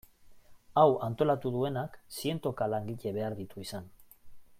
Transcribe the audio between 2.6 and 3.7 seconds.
langile behar ditu